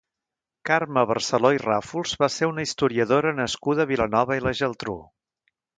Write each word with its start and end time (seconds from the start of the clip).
Carme 0.69 1.03
Barceló 1.11 1.51
i 1.57 1.61
Ràfols 1.65 2.15
va 2.23 2.31
ser 2.39 2.49
una 2.55 2.67
historiadora 2.69 3.37
nascuda 3.43 3.87
a 3.87 3.93
Vilanova 3.95 4.41
i 4.41 4.47
la 4.49 4.59
Geltrú. 4.63 4.99